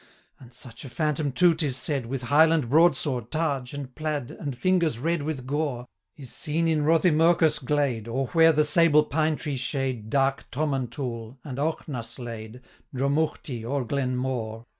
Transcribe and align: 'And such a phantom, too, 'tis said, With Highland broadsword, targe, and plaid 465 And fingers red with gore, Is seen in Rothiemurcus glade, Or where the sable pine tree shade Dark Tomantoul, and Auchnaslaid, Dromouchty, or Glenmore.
'And 0.39 0.51
such 0.51 0.83
a 0.83 0.89
phantom, 0.89 1.31
too, 1.31 1.53
'tis 1.53 1.77
said, 1.77 2.07
With 2.07 2.23
Highland 2.23 2.71
broadsword, 2.71 3.29
targe, 3.29 3.71
and 3.71 3.93
plaid 3.93 4.29
465 4.29 4.41
And 4.47 4.57
fingers 4.57 4.97
red 4.97 5.21
with 5.21 5.45
gore, 5.45 5.85
Is 6.17 6.33
seen 6.33 6.67
in 6.67 6.83
Rothiemurcus 6.85 7.59
glade, 7.63 8.07
Or 8.07 8.25
where 8.29 8.51
the 8.51 8.63
sable 8.63 9.03
pine 9.03 9.35
tree 9.35 9.57
shade 9.57 10.09
Dark 10.09 10.49
Tomantoul, 10.49 11.37
and 11.43 11.59
Auchnaslaid, 11.59 12.61
Dromouchty, 12.95 13.63
or 13.63 13.85
Glenmore. 13.85 14.65